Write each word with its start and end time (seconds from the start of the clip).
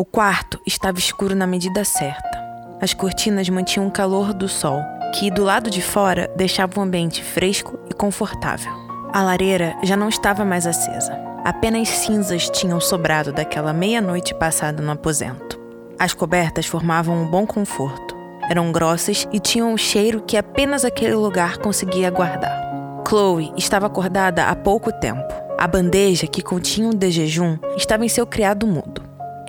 O 0.00 0.04
quarto 0.04 0.60
estava 0.64 1.00
escuro 1.00 1.34
na 1.34 1.44
medida 1.44 1.84
certa. 1.84 2.40
As 2.80 2.94
cortinas 2.94 3.48
mantinham 3.48 3.88
o 3.88 3.90
calor 3.90 4.32
do 4.32 4.46
sol, 4.46 4.80
que 5.12 5.28
do 5.28 5.42
lado 5.42 5.68
de 5.68 5.82
fora 5.82 6.30
deixava 6.36 6.78
o 6.78 6.82
ambiente 6.84 7.20
fresco 7.20 7.76
e 7.90 7.92
confortável. 7.92 8.70
A 9.12 9.24
lareira 9.24 9.76
já 9.82 9.96
não 9.96 10.08
estava 10.08 10.44
mais 10.44 10.68
acesa. 10.68 11.18
Apenas 11.44 11.88
cinzas 11.88 12.48
tinham 12.48 12.80
sobrado 12.80 13.32
daquela 13.32 13.72
meia-noite 13.72 14.36
passada 14.36 14.80
no 14.80 14.92
aposento. 14.92 15.58
As 15.98 16.14
cobertas 16.14 16.66
formavam 16.66 17.20
um 17.20 17.26
bom 17.26 17.44
conforto. 17.44 18.16
Eram 18.48 18.70
grossas 18.70 19.26
e 19.32 19.40
tinham 19.40 19.72
um 19.72 19.76
cheiro 19.76 20.22
que 20.22 20.36
apenas 20.36 20.84
aquele 20.84 21.16
lugar 21.16 21.58
conseguia 21.58 22.08
guardar. 22.08 23.02
Chloe 23.04 23.52
estava 23.56 23.86
acordada 23.86 24.44
há 24.44 24.54
pouco 24.54 24.92
tempo. 24.92 25.34
A 25.58 25.66
bandeja 25.66 26.28
que 26.28 26.40
continha 26.40 26.90
o 26.90 26.94
de 26.94 27.10
jejum 27.10 27.58
estava 27.76 28.04
em 28.04 28.08
seu 28.08 28.24
criado 28.24 28.64
mudo. 28.64 28.97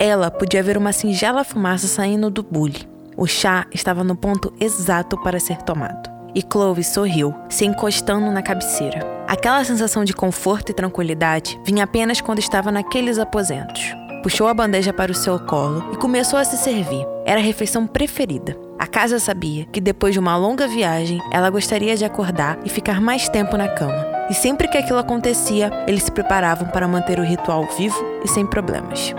Ela 0.01 0.31
podia 0.31 0.63
ver 0.63 0.77
uma 0.77 0.93
singela 0.93 1.43
fumaça 1.43 1.85
saindo 1.85 2.29
do 2.29 2.41
bule. 2.41 2.87
O 3.17 3.27
chá 3.27 3.65
estava 3.73 4.01
no 4.01 4.15
ponto 4.15 4.53
exato 4.57 5.21
para 5.21 5.41
ser 5.41 5.57
tomado. 5.63 6.09
E 6.33 6.41
Chloe 6.41 6.81
sorriu, 6.85 7.35
se 7.49 7.65
encostando 7.65 8.31
na 8.31 8.41
cabeceira. 8.41 9.05
Aquela 9.27 9.61
sensação 9.65 10.05
de 10.05 10.13
conforto 10.13 10.69
e 10.69 10.73
tranquilidade 10.73 11.59
vinha 11.65 11.83
apenas 11.83 12.21
quando 12.21 12.39
estava 12.39 12.71
naqueles 12.71 13.19
aposentos. 13.19 13.93
Puxou 14.23 14.47
a 14.47 14.53
bandeja 14.53 14.93
para 14.93 15.11
o 15.11 15.15
seu 15.15 15.37
colo 15.37 15.89
e 15.91 15.97
começou 15.97 16.39
a 16.39 16.45
se 16.45 16.55
servir. 16.55 17.05
Era 17.25 17.41
a 17.41 17.43
refeição 17.43 17.85
preferida. 17.85 18.55
A 18.79 18.87
casa 18.87 19.19
sabia 19.19 19.65
que 19.65 19.81
depois 19.81 20.13
de 20.13 20.19
uma 20.19 20.37
longa 20.37 20.65
viagem, 20.65 21.19
ela 21.29 21.49
gostaria 21.49 21.97
de 21.97 22.05
acordar 22.05 22.57
e 22.63 22.69
ficar 22.69 23.01
mais 23.01 23.27
tempo 23.27 23.57
na 23.57 23.67
cama. 23.67 24.07
E 24.29 24.33
sempre 24.33 24.69
que 24.69 24.77
aquilo 24.77 24.99
acontecia, 24.99 25.69
eles 25.85 26.03
se 26.03 26.11
preparavam 26.11 26.69
para 26.69 26.87
manter 26.87 27.19
o 27.19 27.25
ritual 27.25 27.67
vivo 27.77 28.01
e 28.23 28.29
sem 28.29 28.45
problemas. 28.45 29.13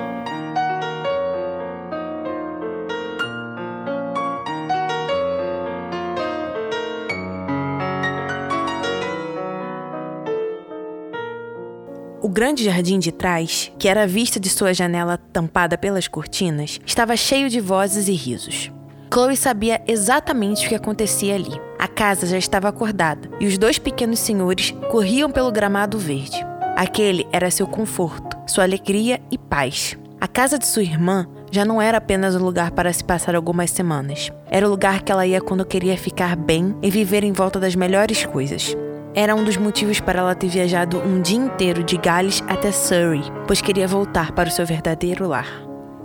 O 12.23 12.29
grande 12.29 12.65
jardim 12.65 12.99
de 12.99 13.11
trás, 13.11 13.73
que 13.79 13.89
era 13.89 14.07
vista 14.07 14.39
de 14.39 14.51
sua 14.51 14.75
janela 14.75 15.17
tampada 15.33 15.79
pelas 15.79 16.07
cortinas, 16.07 16.79
estava 16.85 17.17
cheio 17.17 17.49
de 17.49 17.61
vozes 17.61 18.09
e 18.09 18.13
risos. 18.13 18.71
Chloe 19.11 19.35
sabia 19.35 19.81
exatamente 19.87 20.67
o 20.67 20.69
que 20.69 20.75
acontecia 20.75 21.35
ali. 21.35 21.59
A 21.79 21.89
casa 21.89 22.27
já 22.27 22.37
estava 22.37 22.69
acordada 22.69 23.31
e 23.41 23.47
os 23.47 23.57
dois 23.57 23.79
pequenos 23.79 24.19
senhores 24.19 24.71
corriam 24.91 25.31
pelo 25.31 25.51
gramado 25.51 25.99
verde. 25.99 26.45
Aquele 26.77 27.27
era 27.33 27.51
seu 27.51 27.67
conforto, 27.67 28.37
sua 28.47 28.65
alegria 28.65 29.19
e 29.31 29.39
paz. 29.39 29.97
A 30.21 30.29
casa 30.29 30.59
de 30.59 30.67
sua 30.67 30.83
irmã 30.83 31.27
já 31.51 31.65
não 31.65 31.81
era 31.81 31.97
apenas 31.97 32.37
um 32.37 32.45
lugar 32.45 32.71
para 32.73 32.93
se 32.93 33.03
passar 33.03 33.35
algumas 33.35 33.71
semanas. 33.71 34.31
Era 34.51 34.67
o 34.67 34.71
lugar 34.71 35.01
que 35.03 35.11
ela 35.11 35.27
ia 35.27 35.41
quando 35.41 35.65
queria 35.65 35.97
ficar 35.97 36.37
bem 36.37 36.77
e 36.83 36.91
viver 36.91 37.25
em 37.25 37.33
volta 37.33 37.59
das 37.59 37.75
melhores 37.75 38.27
coisas. 38.27 38.77
Era 39.13 39.35
um 39.35 39.43
dos 39.43 39.57
motivos 39.57 39.99
para 39.99 40.21
ela 40.21 40.35
ter 40.37 40.47
viajado 40.47 40.99
um 40.99 41.21
dia 41.21 41.39
inteiro 41.39 41.83
de 41.83 41.97
Gales 41.97 42.45
até 42.47 42.71
Surrey, 42.71 43.23
pois 43.47 43.61
queria 43.61 43.89
voltar 43.89 44.31
para 44.33 44.49
o 44.49 44.53
seu 44.53 44.65
verdadeiro 44.65 45.27
lar. 45.27 45.49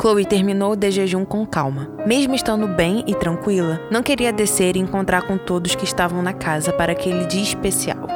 Chloe 0.02 0.26
terminou 0.26 0.74
o 0.74 0.76
de 0.76 0.90
jejum 0.90 1.24
com 1.24 1.46
calma. 1.46 1.88
Mesmo 2.06 2.34
estando 2.34 2.68
bem 2.68 3.04
e 3.08 3.14
tranquila, 3.14 3.80
não 3.92 4.02
queria 4.02 4.34
descer 4.34 4.76
e 4.76 4.80
encontrar 4.80 5.22
com 5.22 5.38
todos 5.38 5.76
que 5.76 5.86
estavam 5.86 6.22
na 6.22 6.34
casa 6.34 6.74
para 6.74 6.92
aquele 6.92 7.26
dia 7.26 7.44
especial. 7.44 8.08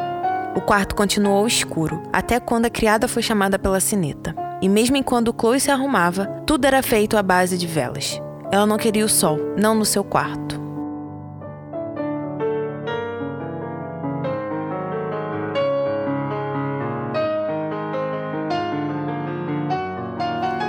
O 0.56 0.62
quarto 0.62 0.96
continuou 0.96 1.46
escuro, 1.46 2.02
até 2.12 2.40
quando 2.40 2.66
a 2.66 2.70
criada 2.70 3.08
foi 3.08 3.22
chamada 3.22 3.60
pela 3.60 3.80
sineta. 3.80 4.36
E 4.62 4.68
mesmo 4.68 4.98
enquanto 4.98 5.34
Chloe 5.40 5.60
se 5.60 5.72
arrumava, 5.72 6.26
tudo 6.46 6.66
era 6.66 6.82
feito 6.82 7.16
à 7.16 7.22
base 7.22 7.58
de 7.58 7.68
velas. 7.68 8.20
Ela 8.52 8.66
não 8.66 8.78
queria 8.78 9.06
o 9.06 9.10
sol, 9.10 9.38
não 9.56 9.76
no 9.76 9.86
seu 9.86 10.04
quarto. 10.04 10.59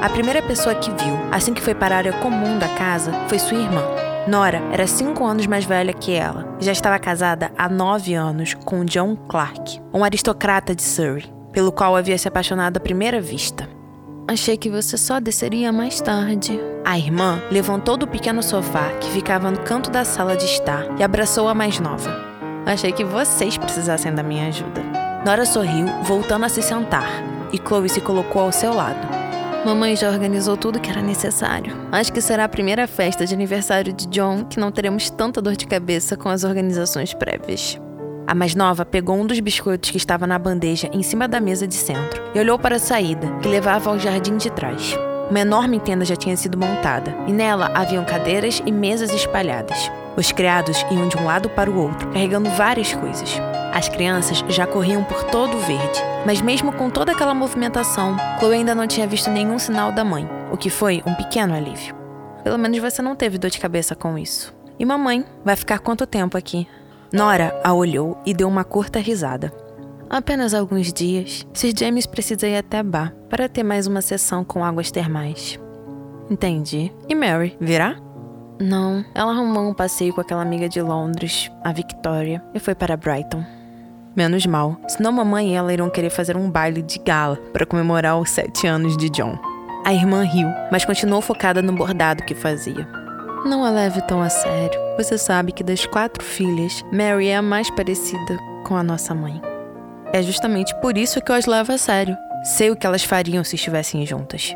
A 0.01 0.09
primeira 0.09 0.41
pessoa 0.41 0.75
que 0.75 0.91
viu, 0.91 1.15
assim 1.31 1.53
que 1.53 1.61
foi 1.61 1.75
para 1.75 1.95
a 1.95 1.99
área 1.99 2.13
comum 2.15 2.59
da 2.59 2.69
casa, 2.69 3.13
foi 3.29 3.39
sua 3.39 3.59
irmã. 3.59 3.83
Nora 4.27 4.63
era 4.73 4.87
cinco 4.87 5.27
anos 5.27 5.47
mais 5.47 5.67
velha 5.67 5.93
que 5.93 6.13
ela 6.13 6.57
e 6.59 6.65
já 6.65 6.73
estava 6.73 6.99
casada 6.99 7.53
há 7.57 7.69
nove 7.69 8.15
anos 8.15 8.55
com 8.55 8.83
John 8.83 9.15
Clark, 9.29 9.79
um 9.93 10.03
aristocrata 10.03 10.75
de 10.75 10.83
Surrey, 10.83 11.31
pelo 11.53 11.71
qual 11.71 11.95
havia 11.95 12.17
se 12.17 12.27
apaixonado 12.27 12.79
à 12.79 12.81
primeira 12.81 13.21
vista. 13.21 13.69
Achei 14.27 14.57
que 14.57 14.71
você 14.71 14.97
só 14.97 15.21
desceria 15.21 15.71
mais 15.71 16.01
tarde. 16.01 16.59
A 16.83 16.97
irmã 16.97 17.39
levantou 17.51 17.99
do 17.99 18.09
pequeno 18.09 18.43
sofá 18.43 18.89
que 19.01 19.11
ficava 19.11 19.51
no 19.51 19.61
canto 19.61 19.91
da 19.91 20.03
sala 20.03 20.35
de 20.35 20.47
estar 20.47 20.99
e 20.99 21.03
abraçou 21.03 21.47
a 21.47 21.55
mais 21.55 21.79
nova. 21.79 22.11
Achei 22.65 22.91
que 22.91 23.05
vocês 23.05 23.59
precisassem 23.59 24.15
da 24.15 24.23
minha 24.23 24.49
ajuda. 24.49 24.83
Nora 25.27 25.45
sorriu, 25.45 25.87
voltando 26.05 26.47
a 26.47 26.49
se 26.49 26.63
sentar, 26.63 27.11
e 27.53 27.59
Chloe 27.59 27.89
se 27.91 28.01
colocou 28.01 28.41
ao 28.41 28.53
seu 28.53 28.73
lado. 28.73 29.20
Mamãe 29.65 29.95
já 29.95 30.09
organizou 30.09 30.57
tudo 30.57 30.81
que 30.81 30.91
era 30.91 31.03
necessário. 31.03 31.77
Acho 31.93 32.11
que 32.13 32.23
será 32.23 32.45
a 32.45 32.49
primeira 32.49 32.87
festa 32.87 33.27
de 33.27 33.35
aniversário 33.35 33.93
de 33.93 34.07
John 34.07 34.45
que 34.45 34.59
não 34.59 34.73
teremos 34.73 35.11
tanta 35.11 35.43
dor 35.43 35.55
de 35.55 35.67
cabeça 35.67 36.17
com 36.17 36.31
as 36.31 36.45
organizações 36.45 37.13
prévias. 37.13 37.79
A 38.27 38.35
mais 38.35 38.55
nova 38.55 38.87
pegou 38.87 39.17
um 39.17 39.27
dos 39.27 39.39
biscoitos 39.39 39.91
que 39.91 39.99
estava 39.99 40.27
na 40.27 40.39
bandeja 40.39 40.89
em 40.93 41.03
cima 41.03 41.29
da 41.29 41.41
mesa 41.41 41.67
de 41.67 41.75
centro 41.75 42.23
e 42.35 42.39
olhou 42.39 42.59
para 42.59 42.77
a 42.77 42.79
saída, 42.79 43.31
que 43.43 43.49
levava 43.49 43.91
ao 43.91 43.99
jardim 43.99 44.39
de 44.39 44.51
trás. 44.51 44.97
Uma 45.29 45.41
enorme 45.41 45.79
tenda 45.79 46.05
já 46.05 46.17
tinha 46.17 46.37
sido 46.37 46.57
montada, 46.57 47.15
e 47.27 47.33
nela 47.33 47.71
haviam 47.75 48.05
cadeiras 48.05 48.63
e 48.65 48.73
mesas 48.73 49.13
espalhadas. 49.13 49.91
Os 50.17 50.33
criados 50.33 50.85
iam 50.91 51.09
de 51.09 51.17
um 51.17 51.25
lado 51.25 51.49
para 51.51 51.71
o 51.71 51.79
outro, 51.79 52.09
carregando 52.09 52.51
várias 52.51 52.93
coisas. 52.93 53.41
As 53.73 53.89
crianças 53.89 54.45
já 54.49 54.67
corriam 54.67 55.05
por 55.05 55.25
todo 55.25 55.57
o 55.57 55.61
verde, 55.61 56.01
mas 56.27 56.41
mesmo 56.41 56.73
com 56.73 56.91
toda 56.91 57.13
aquela 57.13 57.35
movimentação, 57.35 58.17
Chloe 58.39 58.55
ainda 58.55 58.75
não 58.75 58.87
tinha 58.87 59.07
visto 59.07 59.31
nenhum 59.31 59.59
sinal 59.59 59.93
da 59.93 60.05
mãe, 60.05 60.29
o 60.51 60.57
que 60.57 60.69
foi 60.69 61.03
um 61.07 61.15
pequeno 61.15 61.55
alívio. 61.55 61.95
Pelo 62.43 62.59
menos 62.59 62.79
você 62.79 63.01
não 63.01 63.15
teve 63.15 63.39
dor 63.39 63.51
de 63.51 63.61
cabeça 63.61 63.95
com 63.95 64.19
isso. 64.19 64.55
E 64.79 64.85
mamãe, 64.85 65.25
vai 65.45 65.55
ficar 65.55 65.79
quanto 65.79 66.07
tempo 66.07 66.37
aqui? 66.37 66.67
Nora 67.13 67.59
a 67.63 67.73
olhou 67.73 68.21
e 68.25 68.33
deu 68.33 68.49
uma 68.49 68.65
curta 68.65 68.99
risada. 68.99 69.53
Apenas 70.09 70.55
alguns 70.55 70.93
dias. 70.93 71.47
Sir 71.53 71.73
James 71.77 72.07
precisa 72.07 72.49
ir 72.49 72.57
até 72.57 72.83
Bar 72.83 73.15
para 73.29 73.49
ter 73.49 73.63
mais 73.63 73.87
uma 73.87 74.03
sessão 74.03 74.43
com 74.43 74.65
águas 74.65 74.91
termais. 74.91 75.61
Entendi. 76.29 76.93
E 77.09 77.15
Mary, 77.15 77.57
virá? 77.61 77.97
Não, 78.61 79.03
ela 79.15 79.33
arrumou 79.33 79.71
um 79.71 79.73
passeio 79.73 80.13
com 80.13 80.21
aquela 80.21 80.43
amiga 80.43 80.69
de 80.69 80.83
Londres, 80.83 81.51
a 81.65 81.73
Victoria, 81.73 82.43
e 82.53 82.61
foi 82.61 82.75
para 82.75 82.95
Brighton. 82.95 83.43
Menos 84.15 84.45
mal, 84.45 84.77
senão 84.87 85.11
mamãe 85.13 85.53
e 85.53 85.55
ela 85.55 85.73
irão 85.73 85.89
querer 85.89 86.11
fazer 86.11 86.37
um 86.37 86.51
baile 86.51 86.83
de 86.83 86.99
gala 86.99 87.39
para 87.55 87.65
comemorar 87.65 88.19
os 88.19 88.29
sete 88.29 88.67
anos 88.67 88.99
de 88.99 89.09
John. 89.09 89.39
A 89.83 89.95
irmã 89.95 90.23
riu, 90.25 90.49
mas 90.71 90.85
continuou 90.85 91.23
focada 91.23 91.63
no 91.63 91.73
bordado 91.73 92.23
que 92.25 92.35
fazia. 92.35 92.87
Não 93.47 93.65
a 93.65 93.71
leve 93.71 94.03
tão 94.03 94.21
a 94.21 94.29
sério. 94.29 94.79
Você 94.99 95.17
sabe 95.17 95.53
que 95.53 95.65
das 95.65 95.87
quatro 95.87 96.23
filhas, 96.23 96.85
Mary 96.93 97.29
é 97.29 97.37
a 97.37 97.43
mais 97.43 97.71
parecida 97.71 98.39
com 98.67 98.77
a 98.77 98.83
nossa 98.83 99.15
mãe. 99.15 99.41
É 100.13 100.21
justamente 100.21 100.75
por 100.83 100.99
isso 100.99 101.23
que 101.23 101.33
eu 101.33 101.37
as 101.37 101.47
levo 101.47 101.73
a 101.73 101.79
sério. 101.79 102.15
Sei 102.45 102.71
o 102.71 102.77
que 102.77 102.87
elas 102.87 103.05
fariam 103.05 103.43
se 103.43 103.55
estivessem 103.55 104.05
juntas. 104.05 104.55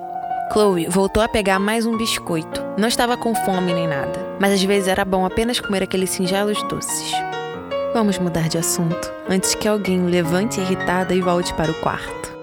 Chloe 0.53 0.87
voltou 0.89 1.23
a 1.23 1.29
pegar 1.29 1.59
mais 1.59 1.87
um 1.87 1.97
biscoito. 1.97 2.63
Não 2.79 2.87
estava 2.87 3.17
com 3.17 3.35
fome 3.35 3.73
nem 3.73 3.89
nada, 3.89 4.37
mas 4.41 4.53
às 4.53 4.63
vezes 4.63 4.89
era 4.89 5.05
bom 5.05 5.25
apenas 5.25 5.59
comer 5.59 5.83
aqueles 5.83 6.11
singelos 6.11 6.63
doces. 6.65 7.13
Vamos 7.93 8.19
mudar 8.19 8.49
de 8.49 8.59
assunto, 8.59 9.13
antes 9.29 9.55
que 9.55 9.67
alguém 9.67 10.07
levante 10.07 10.61
irritada 10.61 11.15
e 11.15 11.21
volte 11.21 11.53
para 11.55 11.71
o 11.71 11.81
quarto. 11.81 12.35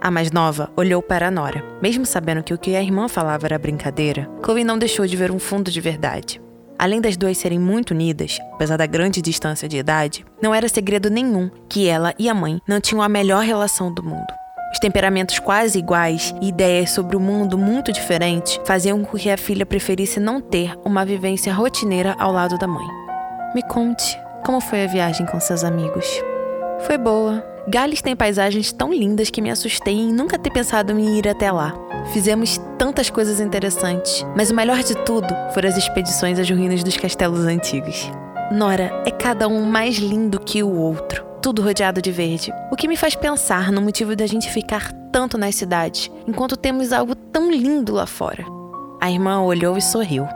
A 0.00 0.10
mais 0.10 0.32
nova 0.32 0.70
olhou 0.76 1.02
para 1.02 1.28
a 1.28 1.30
Nora. 1.30 1.62
Mesmo 1.82 2.06
sabendo 2.06 2.42
que 2.42 2.54
o 2.54 2.58
que 2.58 2.74
a 2.74 2.82
irmã 2.82 3.08
falava 3.08 3.46
era 3.46 3.58
brincadeira, 3.58 4.28
Chloe 4.42 4.64
não 4.64 4.78
deixou 4.78 5.06
de 5.06 5.16
ver 5.16 5.30
um 5.30 5.38
fundo 5.38 5.70
de 5.70 5.80
verdade. 5.80 6.40
Além 6.78 7.00
das 7.00 7.16
duas 7.16 7.36
serem 7.36 7.58
muito 7.58 7.90
unidas, 7.90 8.38
apesar 8.54 8.78
da 8.78 8.86
grande 8.86 9.20
distância 9.20 9.68
de 9.68 9.76
idade, 9.76 10.24
não 10.40 10.54
era 10.54 10.66
segredo 10.66 11.10
nenhum 11.10 11.50
que 11.68 11.86
ela 11.86 12.14
e 12.18 12.26
a 12.26 12.34
mãe 12.34 12.58
não 12.66 12.80
tinham 12.80 13.02
a 13.02 13.08
melhor 13.08 13.44
relação 13.44 13.92
do 13.92 14.02
mundo. 14.02 14.39
Os 14.72 14.78
temperamentos 14.78 15.38
quase 15.38 15.78
iguais 15.78 16.32
e 16.40 16.48
ideias 16.48 16.90
sobre 16.90 17.16
o 17.16 17.20
mundo 17.20 17.58
muito 17.58 17.92
diferentes 17.92 18.60
faziam 18.64 19.02
com 19.02 19.18
que 19.18 19.28
a 19.28 19.36
filha 19.36 19.66
preferisse 19.66 20.20
não 20.20 20.40
ter 20.40 20.78
uma 20.84 21.04
vivência 21.04 21.52
rotineira 21.52 22.14
ao 22.18 22.32
lado 22.32 22.56
da 22.56 22.68
mãe. 22.68 22.86
Me 23.54 23.62
conte, 23.62 24.16
como 24.44 24.60
foi 24.60 24.84
a 24.84 24.86
viagem 24.86 25.26
com 25.26 25.40
seus 25.40 25.64
amigos? 25.64 26.06
Foi 26.80 26.96
boa. 26.96 27.44
Gales 27.68 28.00
tem 28.00 28.16
paisagens 28.16 28.72
tão 28.72 28.92
lindas 28.92 29.28
que 29.28 29.42
me 29.42 29.50
assustei 29.50 29.94
em 29.94 30.12
nunca 30.12 30.38
ter 30.38 30.50
pensado 30.50 30.92
em 30.98 31.18
ir 31.18 31.28
até 31.28 31.50
lá. 31.50 31.74
Fizemos 32.12 32.58
tantas 32.78 33.10
coisas 33.10 33.40
interessantes, 33.40 34.24
mas 34.36 34.50
o 34.50 34.54
melhor 34.54 34.82
de 34.82 34.94
tudo 35.04 35.28
foram 35.52 35.68
as 35.68 35.76
expedições 35.76 36.38
às 36.38 36.48
ruínas 36.48 36.82
dos 36.82 36.96
castelos 36.96 37.44
antigos. 37.44 38.10
Nora 38.50 39.02
é 39.04 39.10
cada 39.10 39.46
um 39.46 39.64
mais 39.64 39.96
lindo 39.96 40.40
que 40.40 40.62
o 40.62 40.72
outro 40.72 41.29
tudo 41.42 41.62
rodeado 41.62 42.02
de 42.02 42.12
verde. 42.12 42.52
O 42.70 42.76
que 42.76 42.86
me 42.86 42.96
faz 42.96 43.14
pensar 43.14 43.72
no 43.72 43.80
motivo 43.80 44.14
da 44.14 44.26
gente 44.26 44.50
ficar 44.50 44.92
tanto 45.10 45.36
nas 45.38 45.54
cidades, 45.54 46.10
enquanto 46.26 46.56
temos 46.56 46.92
algo 46.92 47.14
tão 47.14 47.50
lindo 47.50 47.94
lá 47.94 48.06
fora. 48.06 48.44
A 49.00 49.10
irmã 49.10 49.40
olhou 49.42 49.76
e 49.76 49.82
sorriu. 49.82 50.26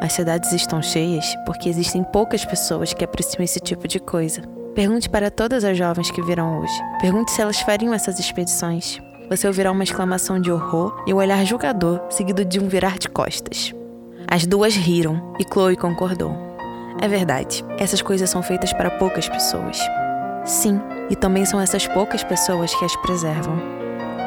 As 0.00 0.14
cidades 0.14 0.52
estão 0.52 0.80
cheias 0.82 1.36
porque 1.44 1.68
existem 1.68 2.02
poucas 2.02 2.44
pessoas 2.44 2.94
que 2.94 3.04
apreciam 3.04 3.44
esse 3.44 3.60
tipo 3.60 3.86
de 3.86 4.00
coisa. 4.00 4.42
Pergunte 4.74 5.10
para 5.10 5.30
todas 5.30 5.62
as 5.64 5.76
jovens 5.76 6.10
que 6.10 6.22
viram 6.22 6.60
hoje. 6.60 6.72
Pergunte 7.00 7.30
se 7.30 7.42
elas 7.42 7.60
fariam 7.60 7.92
essas 7.92 8.18
expedições. 8.18 8.98
Você 9.28 9.46
ouvirá 9.46 9.70
uma 9.70 9.84
exclamação 9.84 10.40
de 10.40 10.50
horror 10.50 11.04
e 11.06 11.12
um 11.12 11.18
olhar 11.18 11.44
julgador, 11.44 12.00
seguido 12.08 12.44
de 12.44 12.58
um 12.58 12.68
virar 12.68 12.98
de 12.98 13.08
costas. 13.08 13.74
As 14.26 14.46
duas 14.46 14.74
riram 14.74 15.34
e 15.38 15.44
Chloe 15.44 15.76
concordou. 15.76 16.34
É 17.00 17.06
verdade, 17.06 17.64
essas 17.78 18.00
coisas 18.00 18.30
são 18.30 18.42
feitas 18.42 18.72
para 18.72 18.90
poucas 18.90 19.28
pessoas. 19.28 19.78
Sim, 20.50 20.80
e 21.08 21.14
também 21.14 21.44
são 21.44 21.60
essas 21.60 21.86
poucas 21.86 22.24
pessoas 22.24 22.74
que 22.74 22.84
as 22.84 22.96
preservam. 22.96 23.56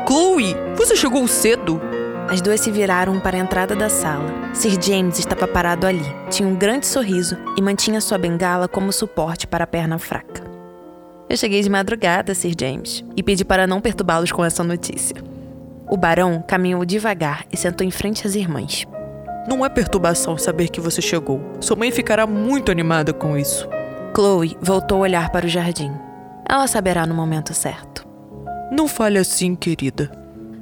Chloe, 0.07 0.55
você 0.73 0.95
chegou 0.95 1.27
cedo! 1.27 1.81
As 2.29 2.39
duas 2.39 2.61
se 2.61 2.71
viraram 2.71 3.19
para 3.19 3.35
a 3.35 3.39
entrada 3.41 3.75
da 3.75 3.89
sala. 3.89 4.31
Sir 4.53 4.81
James 4.81 5.19
estava 5.19 5.45
parado 5.45 5.85
ali, 5.85 6.05
tinha 6.29 6.47
um 6.47 6.55
grande 6.55 6.87
sorriso 6.87 7.37
e 7.57 7.61
mantinha 7.61 7.99
sua 7.99 8.17
bengala 8.17 8.69
como 8.69 8.93
suporte 8.93 9.45
para 9.45 9.65
a 9.65 9.67
perna 9.67 9.99
fraca. 9.99 10.41
Eu 11.29 11.35
cheguei 11.35 11.61
de 11.61 11.69
madrugada, 11.69 12.33
Sir 12.33 12.53
James, 12.57 13.03
e 13.17 13.21
pedi 13.21 13.43
para 13.43 13.67
não 13.67 13.81
perturbá-los 13.81 14.31
com 14.31 14.45
essa 14.45 14.63
notícia. 14.63 15.17
O 15.89 15.97
barão 15.97 16.41
caminhou 16.47 16.85
devagar 16.85 17.43
e 17.51 17.57
sentou 17.57 17.85
em 17.85 17.91
frente 17.91 18.25
às 18.25 18.33
irmãs. 18.33 18.87
Não 19.45 19.65
é 19.65 19.67
perturbação 19.67 20.37
saber 20.37 20.69
que 20.69 20.79
você 20.79 21.01
chegou. 21.01 21.41
Sua 21.59 21.75
mãe 21.75 21.91
ficará 21.91 22.25
muito 22.25 22.71
animada 22.71 23.11
com 23.11 23.37
isso. 23.37 23.67
Chloe 24.15 24.57
voltou 24.61 24.99
a 24.99 25.01
olhar 25.01 25.29
para 25.29 25.45
o 25.45 25.49
jardim. 25.49 25.91
Ela 26.53 26.67
saberá 26.67 27.07
no 27.07 27.15
momento 27.15 27.51
certo. 27.51 28.07
Não 28.71 28.87
fale 28.87 29.17
assim, 29.17 29.55
querida. 29.55 30.11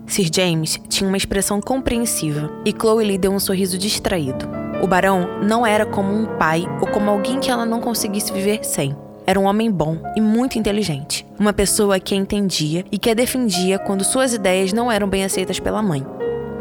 Sir 0.08 0.30
James 0.34 0.80
tinha 0.88 1.06
uma 1.06 1.18
expressão 1.18 1.60
compreensiva 1.60 2.50
e 2.64 2.72
Chloe 2.72 3.04
lhe 3.04 3.18
deu 3.18 3.34
um 3.34 3.42
sorriso 3.42 3.78
distraído. 3.78 4.48
O 4.82 4.88
barão 4.88 5.28
não 5.44 5.68
era 5.68 5.86
como 5.86 6.10
um 6.14 6.26
pai 6.38 6.66
ou 6.80 6.88
como 6.88 7.10
alguém 7.10 7.42
que 7.42 7.52
ela 7.52 7.66
não 7.66 7.82
conseguisse 7.82 8.32
viver 8.32 8.64
sem. 8.64 8.96
Era 9.28 9.38
um 9.38 9.44
homem 9.44 9.70
bom 9.70 9.98
e 10.16 10.22
muito 10.22 10.58
inteligente. 10.58 11.28
Uma 11.38 11.52
pessoa 11.52 12.00
que 12.00 12.16
a 12.16 12.18
entendia 12.18 12.86
e 12.90 12.98
que 12.98 13.10
a 13.10 13.14
defendia 13.14 13.78
quando 13.78 14.06
suas 14.06 14.34
ideias 14.34 14.72
não 14.72 14.90
eram 14.90 15.10
bem 15.10 15.26
aceitas 15.26 15.60
pela 15.60 15.84
mãe. 15.84 16.06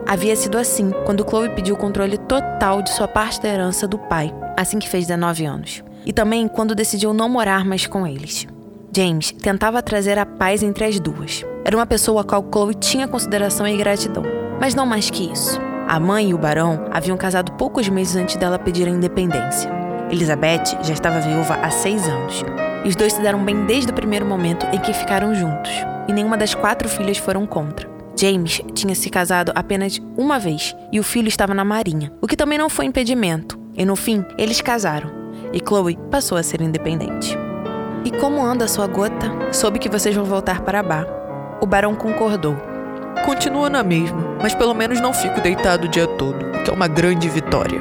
Havia 0.08 0.34
sido 0.34 0.58
assim 0.58 0.90
quando 1.06 1.24
Chloe 1.24 1.50
pediu 1.50 1.76
o 1.76 1.78
controle 1.78 2.18
total 2.18 2.82
de 2.82 2.90
sua 2.90 3.06
parte 3.06 3.40
da 3.40 3.48
herança 3.48 3.86
do 3.86 3.96
pai, 3.96 4.34
assim 4.56 4.80
que 4.80 4.88
fez 4.88 5.06
19 5.06 5.44
anos. 5.44 5.84
E 6.04 6.12
também 6.12 6.48
quando 6.48 6.74
decidiu 6.74 7.14
não 7.14 7.28
morar 7.28 7.64
mais 7.64 7.86
com 7.86 8.04
eles. 8.04 8.48
James 8.94 9.31
tentava 9.31 9.81
trazer 9.82 10.19
a 10.19 10.26
paz 10.26 10.62
entre 10.62 10.84
as 10.84 10.98
duas. 10.98 11.44
Era 11.64 11.76
uma 11.76 11.87
pessoa 11.87 12.22
a 12.22 12.25
qual 12.25 12.44
Chloe 12.52 12.75
tinha 12.75 13.06
consideração 13.06 13.66
e 13.66 13.76
gratidão, 13.76 14.25
mas 14.60 14.75
não 14.75 14.84
mais 14.84 15.08
que 15.08 15.31
isso. 15.31 15.60
A 15.87 16.00
mãe 16.00 16.31
e 16.31 16.34
o 16.34 16.38
barão 16.38 16.87
haviam 16.90 17.16
casado 17.16 17.52
poucos 17.52 17.88
meses 17.88 18.16
antes 18.16 18.37
dela 18.37 18.58
pedir 18.58 18.88
a 18.88 18.90
independência. 18.90 19.70
Elizabeth 20.10 20.82
já 20.82 20.92
estava 20.92 21.20
viúva 21.20 21.54
há 21.62 21.70
seis 21.70 22.08
anos. 22.08 22.44
E 22.84 22.88
os 22.88 22.96
dois 22.96 23.12
se 23.12 23.22
deram 23.22 23.44
bem 23.44 23.64
desde 23.64 23.92
o 23.92 23.94
primeiro 23.94 24.26
momento 24.26 24.66
em 24.72 24.78
que 24.78 24.92
ficaram 24.92 25.34
juntos, 25.34 25.70
e 26.08 26.12
nenhuma 26.12 26.37
das 26.37 26.54
quatro 26.54 26.88
filhas 26.88 27.19
foram 27.19 27.46
contra. 27.46 27.88
James 28.19 28.60
tinha 28.75 28.94
se 28.94 29.08
casado 29.08 29.52
apenas 29.54 30.00
uma 30.16 30.38
vez 30.38 30.75
e 30.90 30.98
o 30.98 31.04
filho 31.04 31.28
estava 31.28 31.54
na 31.54 31.64
marinha, 31.64 32.12
o 32.20 32.26
que 32.26 32.37
também 32.37 32.58
não 32.58 32.69
foi 32.69 32.87
impedimento. 32.87 33.58
E 33.76 33.84
no 33.84 33.94
fim, 33.94 34.25
eles 34.37 34.60
casaram, 34.60 35.10
e 35.52 35.58
Chloe 35.58 35.96
passou 36.10 36.37
a 36.37 36.42
ser 36.42 36.60
independente. 36.60 37.38
E 38.05 38.11
como 38.11 38.43
anda 38.43 38.64
a 38.64 38.69
sua 38.69 38.87
gota? 38.87 39.31
Soube 39.52 39.79
que 39.79 39.88
vocês 39.88 40.14
vão 40.14 40.25
voltar 40.25 40.62
para 40.62 40.82
Bar. 40.82 41.06
O 41.61 41.67
barão 41.67 41.94
concordou. 41.94 42.56
Continua 43.26 43.69
na 43.69 43.82
mesma, 43.82 44.37
mas 44.41 44.55
pelo 44.55 44.73
menos 44.73 45.00
não 45.00 45.12
fico 45.12 45.41
deitado 45.41 45.85
o 45.85 45.88
dia 45.88 46.06
todo, 46.06 46.47
o 46.47 46.62
que 46.64 46.70
é 46.70 46.73
uma 46.73 46.88
grande 46.88 47.29
vitória. 47.29 47.79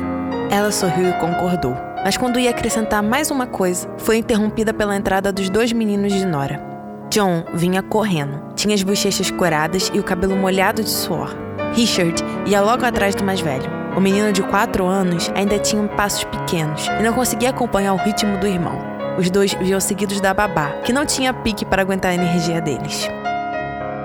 Ela 0.51 0.71
sorriu 0.71 1.10
e 1.10 1.13
concordou. 1.13 1.75
Mas 2.04 2.18
quando 2.18 2.39
ia 2.39 2.50
acrescentar 2.50 3.01
mais 3.01 3.31
uma 3.31 3.48
coisa, 3.48 3.88
foi 3.98 4.18
interrompida 4.18 4.74
pela 4.74 4.95
entrada 4.95 5.31
dos 5.31 5.50
dois 5.50 5.71
meninos 5.71 6.12
de 6.12 6.25
Nora. 6.25 6.62
John 7.10 7.45
vinha 7.54 7.81
correndo, 7.81 8.54
tinha 8.56 8.75
as 8.75 8.83
bochechas 8.83 9.31
coradas 9.31 9.89
e 9.94 10.00
o 10.00 10.04
cabelo 10.04 10.36
molhado 10.36 10.83
de 10.83 10.89
suor. 10.89 11.33
Richard 11.74 12.24
ia 12.45 12.62
logo 12.62 12.86
atrás 12.86 13.16
do 13.16 13.24
mais 13.24 13.39
velho. 13.39 13.69
O 13.95 14.01
menino 14.01 14.31
de 14.31 14.44
quatro 14.44 14.86
anos 14.86 15.31
ainda 15.33 15.57
tinha 15.57 15.88
passos 15.88 16.24
pequenos 16.25 16.88
e 17.00 17.04
não 17.04 17.13
conseguia 17.13 17.50
acompanhar 17.50 17.94
o 17.94 17.98
ritmo 17.98 18.38
do 18.38 18.48
irmão. 18.48 18.98
Os 19.19 19.30
dois 19.30 19.54
viam 19.54 19.81
seguidos 19.81 20.21
da 20.21 20.33
babá, 20.33 20.71
que 20.86 20.94
não 20.94 21.06
tinha 21.06 21.33
pique 21.33 21.66
para 21.66 21.81
aguentar 21.81 22.12
a 22.12 22.16
energia 22.16 22.62
deles. 22.62 23.01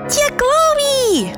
Tia 0.09 0.27
Chloe! 0.37 1.33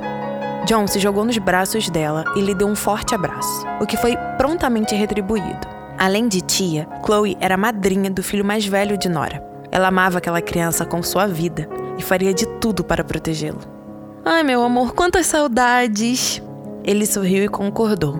John 0.65 0.87
se 0.87 0.97
jogou 0.97 1.23
nos 1.23 1.37
braços 1.37 1.87
dela 1.87 2.25
e 2.35 2.41
lhe 2.41 2.55
deu 2.55 2.67
um 2.67 2.75
forte 2.75 3.13
abraço, 3.13 3.67
o 3.79 3.85
que 3.85 3.95
foi 3.95 4.17
prontamente 4.35 4.95
retribuído. 4.95 5.67
Além 5.95 6.27
de 6.27 6.41
tia, 6.41 6.87
Chloe 7.05 7.37
era 7.39 7.55
madrinha 7.55 8.09
do 8.09 8.23
filho 8.23 8.43
mais 8.43 8.65
velho 8.65 8.97
de 8.97 9.07
Nora. 9.07 9.43
Ela 9.71 9.89
amava 9.89 10.17
aquela 10.17 10.41
criança 10.41 10.83
com 10.83 11.03
sua 11.03 11.27
vida 11.27 11.69
e 11.99 12.01
faria 12.01 12.33
de 12.33 12.47
tudo 12.59 12.83
para 12.83 13.03
protegê-lo. 13.03 13.59
Ai, 14.25 14.41
meu 14.41 14.63
amor, 14.63 14.95
quantas 14.95 15.27
saudades! 15.27 16.41
Ele 16.83 17.05
sorriu 17.05 17.43
e 17.43 17.47
concordou. 17.47 18.19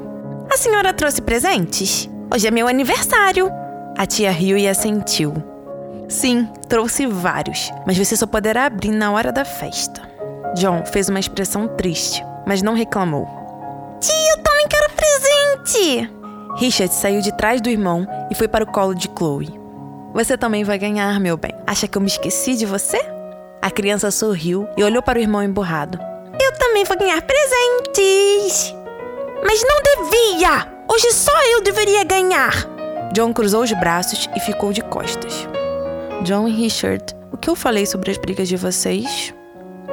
A 0.54 0.56
senhora 0.56 0.94
trouxe 0.94 1.20
presentes? 1.20 2.08
Hoje 2.32 2.48
é 2.48 2.52
meu 2.52 2.68
aniversário! 2.68 3.52
A 3.98 4.06
tia 4.06 4.30
riu 4.30 4.56
e 4.56 4.68
assentiu. 4.68 5.34
Sim, 6.08 6.48
trouxe 6.70 7.08
vários, 7.08 7.72
mas 7.84 7.98
você 7.98 8.16
só 8.16 8.28
poderá 8.28 8.66
abrir 8.66 8.92
na 8.92 9.12
hora 9.12 9.32
da 9.32 9.44
festa. 9.44 10.08
John 10.54 10.86
fez 10.86 11.10
uma 11.10 11.20
expressão 11.20 11.68
triste, 11.68 12.24
mas 12.46 12.62
não 12.62 12.76
reclamou. 12.76 13.28
Tia, 14.00 14.14
eu 14.36 14.44
também 14.44 14.68
quero 14.68 14.92
presente! 14.94 16.12
Richard 16.58 16.94
saiu 16.94 17.22
de 17.22 17.36
trás 17.36 17.60
do 17.60 17.72
irmão 17.72 18.08
e 18.30 18.36
foi 18.36 18.48
para 18.48 18.64
o 18.64 18.72
colo 18.72 18.94
de 18.94 19.10
Chloe. 19.18 19.60
Você 20.14 20.38
também 20.38 20.64
vai 20.64 20.78
ganhar, 20.78 21.20
meu 21.20 21.36
bem. 21.36 21.56
Acha 21.66 21.88
que 21.88 21.98
eu 21.98 22.02
me 22.02 22.08
esqueci 22.08 22.56
de 22.56 22.68
você? 22.68 23.04
A 23.64 23.72
criança 23.72 24.12
sorriu 24.12 24.68
e 24.78 24.84
olhou 24.84 25.02
para 25.02 25.18
o 25.18 25.22
irmão 25.22 25.42
emburrado. 25.42 26.00
Eu 26.40 26.54
também 26.60 26.84
vou 26.84 26.98
ganhar 27.00 27.22
presentes! 27.24 28.76
Mas 29.44 29.64
não 29.64 30.06
devia! 30.06 30.68
Hoje 30.88 31.12
só 31.12 31.34
eu 31.52 31.64
deveria 31.64 32.04
ganhar! 32.04 32.77
John 33.18 33.34
cruzou 33.34 33.64
os 33.64 33.72
braços 33.72 34.30
e 34.36 34.40
ficou 34.40 34.72
de 34.72 34.84
costas. 34.84 35.50
John 36.22 36.48
e 36.48 36.52
Richard, 36.52 37.04
o 37.32 37.38
que 37.38 37.50
eu 37.50 37.56
falei 37.56 37.84
sobre 37.84 38.12
as 38.12 38.18
brigas 38.20 38.48
de 38.48 38.56
vocês? 38.56 39.34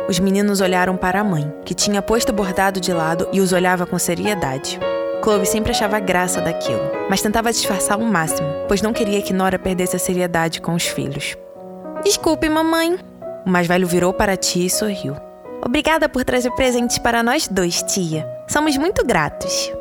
Os 0.07 0.19
meninos 0.19 0.61
olharam 0.61 0.95
para 0.95 1.21
a 1.21 1.25
mãe, 1.25 1.51
que 1.65 1.73
tinha 1.73 2.03
posto 2.03 2.29
o 2.29 2.33
bordado 2.35 2.79
de 2.83 2.93
lado 2.93 3.27
e 3.33 3.41
os 3.41 3.55
olhava 3.55 3.87
com 3.87 3.99
seriedade. 3.99 4.79
Chloe 5.23 5.47
sempre 5.47 5.71
achava 5.71 5.99
graça 6.01 6.39
daquilo, 6.43 6.83
mas 7.09 7.23
tentava 7.23 7.51
disfarçar 7.51 7.97
ao 7.97 8.05
máximo, 8.05 8.47
pois 8.69 8.83
não 8.83 8.93
queria 8.93 9.23
que 9.23 9.33
Nora 9.33 9.59
perdesse 9.59 9.97
a 9.97 9.99
seriedade 9.99 10.61
com 10.61 10.75
os 10.75 10.85
filhos. 10.85 11.35
Desculpe, 12.05 12.47
mamãe. 12.51 12.99
O 13.47 13.49
mais 13.49 13.67
velho 13.67 13.87
virou 13.87 14.13
para 14.13 14.37
tia 14.37 14.67
e 14.67 14.71
sorriu. 14.71 15.17
Obrigada 15.65 16.11
por 16.11 16.25
trazer 16.25 16.51
presentes 16.51 16.99
para 16.99 17.23
nós 17.23 17.49
dois, 17.49 17.83
tia. 17.85 18.29
Somos 18.47 18.77
muito 18.77 19.03
gratos. 19.03 19.73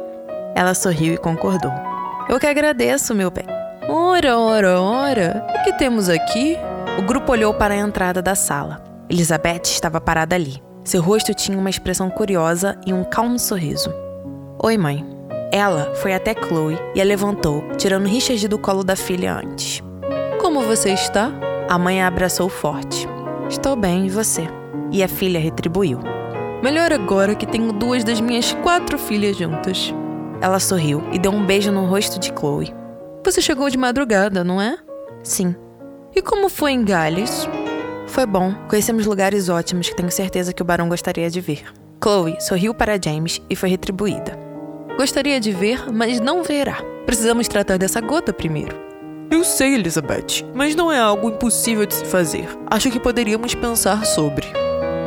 Ela 0.55 0.73
sorriu 0.73 1.15
e 1.15 1.17
concordou. 1.17 1.92
Eu 2.29 2.39
que 2.39 2.47
agradeço, 2.47 3.13
meu 3.13 3.29
bem. 3.29 3.45
Ora, 3.87 4.37
ora, 4.37 4.79
ora, 4.79 5.45
o 5.49 5.63
que 5.63 5.73
temos 5.73 6.09
aqui? 6.09 6.57
O 6.97 7.01
grupo 7.01 7.31
olhou 7.31 7.53
para 7.53 7.73
a 7.73 7.77
entrada 7.77 8.21
da 8.21 8.33
sala. 8.33 8.81
Elizabeth 9.09 9.63
estava 9.65 9.99
parada 9.99 10.35
ali. 10.35 10.63
Seu 10.83 11.01
rosto 11.01 11.33
tinha 11.33 11.57
uma 11.57 11.69
expressão 11.69 12.09
curiosa 12.09 12.79
e 12.85 12.93
um 12.93 13.03
calmo 13.03 13.37
sorriso. 13.37 13.93
Oi, 14.63 14.77
mãe. 14.77 15.05
Ela 15.51 15.93
foi 15.95 16.13
até 16.13 16.33
Chloe 16.33 16.79
e 16.95 17.01
a 17.01 17.03
levantou, 17.03 17.63
tirando 17.77 18.07
Richard 18.07 18.47
do 18.47 18.57
colo 18.57 18.83
da 18.83 18.95
filha 18.95 19.35
antes. 19.35 19.81
Como 20.41 20.61
você 20.61 20.93
está? 20.93 21.31
A 21.69 21.77
mãe 21.77 22.01
a 22.01 22.07
abraçou 22.07 22.49
forte. 22.49 23.07
Estou 23.49 23.75
bem, 23.75 24.07
e 24.07 24.09
você? 24.09 24.47
E 24.91 25.03
a 25.03 25.07
filha 25.07 25.39
retribuiu. 25.39 25.99
Melhor 26.63 26.91
agora 26.93 27.35
que 27.35 27.45
tenho 27.45 27.73
duas 27.73 28.03
das 28.03 28.21
minhas 28.21 28.53
quatro 28.63 28.97
filhas 28.97 29.37
juntas. 29.37 29.93
Ela 30.43 30.59
sorriu 30.59 31.01
e 31.13 31.17
deu 31.17 31.31
um 31.31 31.45
beijo 31.45 31.71
no 31.71 31.85
rosto 31.85 32.19
de 32.19 32.27
Chloe. 32.37 32.75
Você 33.23 33.41
chegou 33.41 33.69
de 33.69 33.77
madrugada, 33.77 34.43
não 34.43 34.61
é? 34.61 34.77
Sim. 35.23 35.55
E 36.13 36.21
como 36.21 36.49
foi 36.49 36.73
em 36.73 36.83
Gales? 36.83 37.47
Foi 38.07 38.25
bom. 38.25 38.53
Conhecemos 38.67 39.05
lugares 39.05 39.47
ótimos 39.47 39.87
que 39.87 39.95
tenho 39.95 40.11
certeza 40.11 40.51
que 40.51 40.61
o 40.61 40.65
barão 40.65 40.89
gostaria 40.89 41.29
de 41.29 41.39
ver. 41.39 41.63
Chloe 42.03 42.35
sorriu 42.41 42.73
para 42.73 42.99
James 43.01 43.41
e 43.49 43.55
foi 43.55 43.69
retribuída. 43.69 44.37
Gostaria 44.97 45.39
de 45.39 45.53
ver, 45.53 45.89
mas 45.89 46.19
não 46.19 46.43
verá. 46.43 46.75
Precisamos 47.05 47.47
tratar 47.47 47.77
dessa 47.77 48.01
gota 48.01 48.33
primeiro. 48.33 48.75
Eu 49.31 49.45
sei, 49.45 49.75
Elizabeth, 49.75 50.43
mas 50.53 50.75
não 50.75 50.91
é 50.91 50.99
algo 50.99 51.29
impossível 51.29 51.85
de 51.85 51.93
se 51.93 52.03
fazer. 52.03 52.49
Acho 52.69 52.91
que 52.91 52.99
poderíamos 52.99 53.55
pensar 53.55 54.05
sobre. 54.05 54.45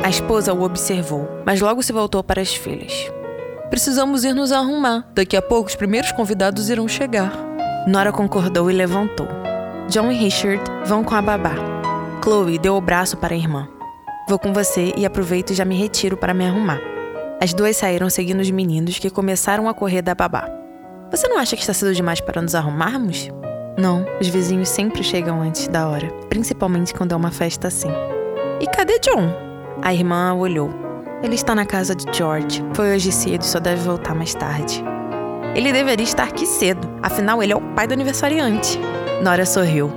A 0.03 0.09
esposa 0.09 0.51
o 0.51 0.63
observou, 0.63 1.29
mas 1.45 1.61
logo 1.61 1.83
se 1.83 1.93
voltou 1.93 2.23
para 2.23 2.41
as 2.41 2.55
filhas. 2.55 3.11
Precisamos 3.69 4.23
ir 4.23 4.33
nos 4.33 4.51
arrumar. 4.51 5.05
Daqui 5.13 5.35
a 5.35 5.41
pouco 5.41 5.69
os 5.69 5.75
primeiros 5.75 6.11
convidados 6.11 6.69
irão 6.69 6.87
chegar. 6.87 7.31
Nora 7.85 8.11
concordou 8.11 8.71
e 8.71 8.73
levantou. 8.73 9.27
John 9.89 10.11
e 10.11 10.15
Richard 10.15 10.61
vão 10.85 11.03
com 11.03 11.15
a 11.15 11.21
babá. 11.21 11.55
Chloe 12.23 12.57
deu 12.57 12.75
o 12.75 12.81
braço 12.81 13.17
para 13.17 13.33
a 13.33 13.37
irmã. 13.37 13.67
Vou 14.27 14.37
com 14.37 14.51
você 14.51 14.93
e 14.97 15.05
aproveito 15.05 15.51
e 15.51 15.55
já 15.55 15.63
me 15.63 15.75
retiro 15.75 16.17
para 16.17 16.33
me 16.33 16.45
arrumar. 16.45 16.79
As 17.41 17.53
duas 17.53 17.77
saíram 17.77 18.09
seguindo 18.09 18.41
os 18.41 18.51
meninos 18.51 18.99
que 18.99 19.09
começaram 19.09 19.69
a 19.69 19.73
correr 19.73 20.01
da 20.01 20.15
babá. 20.15 20.49
Você 21.11 21.27
não 21.27 21.37
acha 21.37 21.55
que 21.55 21.61
está 21.61 21.73
cedo 21.73 21.93
demais 21.93 22.19
para 22.19 22.41
nos 22.41 22.55
arrumarmos? 22.55 23.29
Não, 23.77 24.05
os 24.19 24.27
vizinhos 24.27 24.69
sempre 24.69 25.03
chegam 25.03 25.41
antes 25.41 25.67
da 25.67 25.87
hora, 25.87 26.11
principalmente 26.29 26.93
quando 26.93 27.13
é 27.13 27.15
uma 27.15 27.31
festa 27.31 27.67
assim. 27.67 27.91
E 28.59 28.65
cadê 28.67 28.99
John? 28.99 29.31
A 29.81 29.93
irmã 29.93 30.33
olhou. 30.33 30.86
Ele 31.23 31.33
está 31.33 31.55
na 31.55 31.65
casa 31.65 31.95
de 31.95 32.05
George. 32.15 32.63
Foi 32.73 32.95
hoje 32.95 33.11
cedo 33.11 33.41
e 33.41 33.47
só 33.47 33.59
deve 33.59 33.81
voltar 33.81 34.13
mais 34.13 34.35
tarde. 34.35 34.83
Ele 35.55 35.73
deveria 35.73 36.03
estar 36.03 36.25
aqui 36.25 36.45
cedo, 36.45 36.87
afinal, 37.01 37.41
ele 37.41 37.53
é 37.53 37.55
o 37.55 37.61
pai 37.73 37.87
do 37.87 37.93
aniversariante. 37.93 38.79
Nora 39.23 39.45
sorriu. 39.45 39.91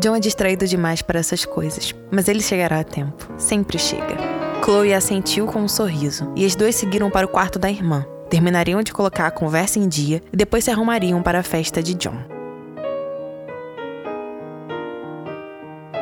John 0.00 0.16
é 0.16 0.20
distraído 0.20 0.66
demais 0.66 1.02
para 1.02 1.20
essas 1.20 1.44
coisas, 1.44 1.94
mas 2.10 2.26
ele 2.26 2.40
chegará 2.40 2.80
a 2.80 2.84
tempo. 2.84 3.32
Sempre 3.36 3.78
chega. 3.78 4.16
Chloe 4.64 4.92
assentiu 4.92 5.46
com 5.46 5.60
um 5.60 5.68
sorriso, 5.68 6.32
e 6.34 6.44
as 6.44 6.56
duas 6.56 6.74
seguiram 6.74 7.10
para 7.10 7.26
o 7.26 7.30
quarto 7.30 7.58
da 7.58 7.70
irmã. 7.70 8.04
Terminariam 8.28 8.82
de 8.82 8.92
colocar 8.92 9.26
a 9.26 9.30
conversa 9.30 9.78
em 9.78 9.88
dia 9.88 10.20
e 10.32 10.36
depois 10.36 10.64
se 10.64 10.70
arrumariam 10.70 11.22
para 11.22 11.38
a 11.38 11.42
festa 11.44 11.82
de 11.82 11.94
John. 11.94 12.37